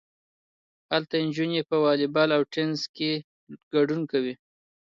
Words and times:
هلته 0.91 1.15
نجونې 1.25 1.61
په 1.69 1.75
والی 1.83 2.07
بال 2.13 2.29
او 2.37 2.43
ټینس 2.53 2.79
کې 2.95 3.11
ګډون 3.73 4.01
کوي. 4.11 4.33